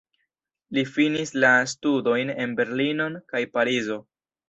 [0.77, 4.05] Li finis la studojn en Berlinon kaj Parizo.